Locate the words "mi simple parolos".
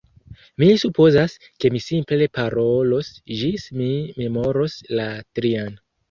1.75-3.11